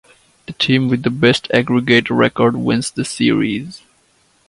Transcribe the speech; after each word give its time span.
The 0.47 0.53
team 0.53 0.89
with 0.89 1.03
the 1.03 1.11
best 1.11 1.47
aggregate 1.53 2.09
record 2.09 2.55
wins 2.55 2.89
the 2.89 3.05
series. 3.05 3.83